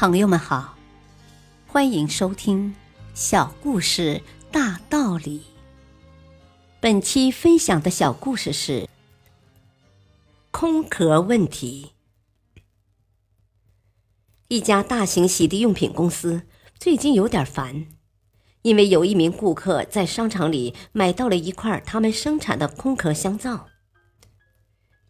[0.00, 0.76] 朋友们好，
[1.66, 2.70] 欢迎收听
[3.14, 5.40] 《小故事大道理》。
[6.78, 8.88] 本期分享的小故事是
[10.52, 11.94] 空壳问题。
[14.46, 16.42] 一家大型洗涤用品公司
[16.78, 17.88] 最近有点烦，
[18.62, 23.66] 因为有一名顾客在商场里买到了一块他们生产的空壳香皂。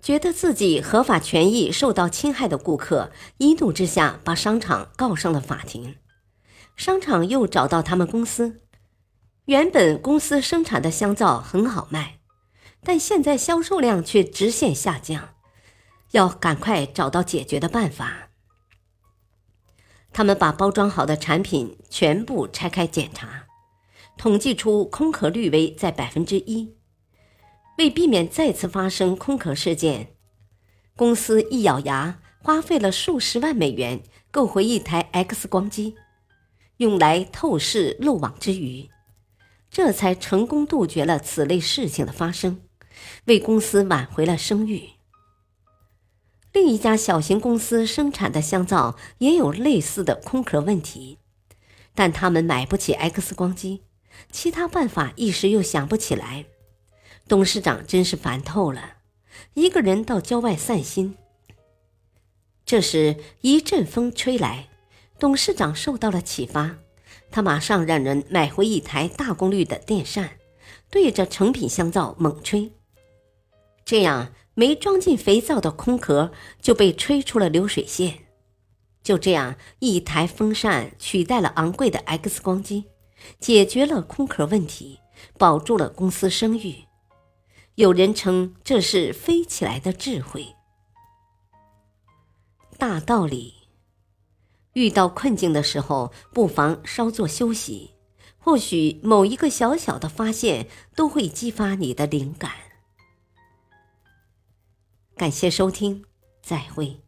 [0.01, 5.97] 觉得自己合法权益受到侵害的顾客，一怒之下把商场告上了法庭。
[6.77, 8.63] 商场又找到他们公司，
[9.47, 12.21] 原本公司生产的香皂很好卖，
[12.85, 15.31] 但现在销售量却直线下降，
[16.13, 18.29] 要赶快找到解决的办法。
[20.13, 23.47] 他们把包装好的产品全部拆开检查，
[24.17, 26.78] 统计出空壳率为在百分之一。
[27.79, 30.09] 为避免再次发生空壳事件，
[30.97, 35.95] 公司一咬牙，花费了数十万美元购回一台 X 光机，
[36.79, 38.89] 用来透视漏网之鱼，
[39.71, 42.63] 这才成功杜绝了此类事情的发生，
[43.27, 44.91] 为公司挽回了声誉。
[46.53, 51.19] 另一家小型公司生产的香皂也有类似的空壳问题，
[51.95, 53.83] 但他们买不起 X 光机，
[54.33, 56.47] 其他办法一时又想不起来。
[57.29, 58.95] 董事长真是烦透了，
[59.53, 61.15] 一个人到郊外散心。
[62.65, 64.71] 这时一阵风吹来，
[65.19, 66.79] 董事长受到了启发，
[67.31, 70.39] 他马上让人买回一台大功率的电扇，
[70.91, 72.73] 对着成品香皂猛吹，
[73.85, 78.21] 这样没装进肥皂的空壳就被吹出了流水线。
[79.03, 82.87] 就这样，一台风扇取代了昂贵的 X 光机，
[83.39, 84.99] 解决了空壳问题，
[85.37, 86.88] 保住了公司声誉。
[87.79, 90.57] 有人称这是飞起来的智慧。
[92.77, 93.69] 大道理，
[94.73, 97.95] 遇到困境的时候，不妨稍作休息，
[98.37, 100.67] 或许某一个小小的发现
[100.97, 102.51] 都会激发你的灵感。
[105.17, 106.05] 感谢收听，
[106.43, 107.08] 再会。